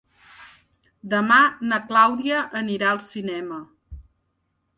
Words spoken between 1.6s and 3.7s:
na Clàudia anirà al cinema.